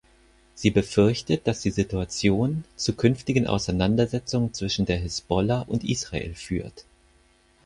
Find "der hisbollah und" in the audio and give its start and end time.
4.87-5.83